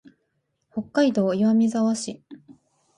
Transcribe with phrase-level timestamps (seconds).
[0.71, 2.23] 北海道岩見沢市